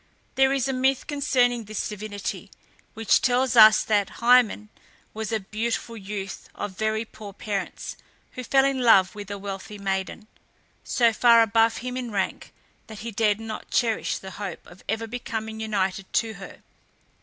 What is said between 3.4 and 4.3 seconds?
us that